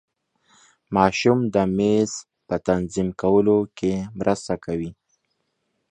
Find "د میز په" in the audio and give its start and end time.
1.53-2.55